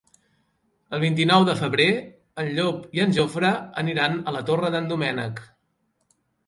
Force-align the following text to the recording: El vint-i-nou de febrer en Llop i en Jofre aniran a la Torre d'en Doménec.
El 0.97 1.01
vint-i-nou 1.03 1.45
de 1.49 1.55
febrer 1.59 1.87
en 2.45 2.51
Llop 2.57 2.99
i 2.99 3.05
en 3.07 3.15
Jofre 3.19 3.55
aniran 3.85 4.19
a 4.33 4.39
la 4.39 4.45
Torre 4.53 4.77
d'en 4.79 4.93
Doménec. 4.95 5.49